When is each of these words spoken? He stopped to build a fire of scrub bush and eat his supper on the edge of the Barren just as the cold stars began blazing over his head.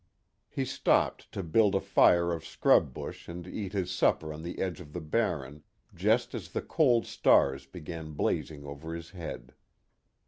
He 0.49 0.65
stopped 0.65 1.31
to 1.31 1.43
build 1.43 1.75
a 1.75 1.79
fire 1.79 2.33
of 2.33 2.43
scrub 2.43 2.91
bush 2.91 3.29
and 3.29 3.45
eat 3.45 3.73
his 3.73 3.91
supper 3.91 4.33
on 4.33 4.41
the 4.41 4.57
edge 4.57 4.81
of 4.81 4.93
the 4.93 4.99
Barren 4.99 5.61
just 5.93 6.33
as 6.33 6.49
the 6.49 6.61
cold 6.63 7.05
stars 7.05 7.67
began 7.67 8.13
blazing 8.13 8.63
over 8.65 8.95
his 8.95 9.11
head. 9.11 9.53